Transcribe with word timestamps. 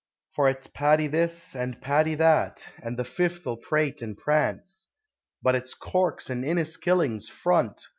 For 0.33 0.49
it's 0.49 0.65
Paddy 0.65 1.05
this, 1.05 1.55
and 1.55 1.79
Paddy 1.79 2.15
that, 2.15 2.67
and 2.81 2.97
"The 2.97 3.03
Fifth'll 3.05 3.57
prate 3.57 4.01
and 4.01 4.17
prance!" 4.17 4.87
But 5.43 5.53
it's 5.53 5.75
"Corks 5.75 6.27
and 6.27 6.43
Inniskillings 6.43 7.29
Front!" 7.29 7.83